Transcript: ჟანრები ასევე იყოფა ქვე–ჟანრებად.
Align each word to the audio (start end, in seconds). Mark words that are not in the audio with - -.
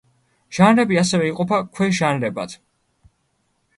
ჟანრები 0.57 0.97
ასევე 1.01 1.29
იყოფა 1.33 1.59
ქვე–ჟანრებად. 1.75 2.57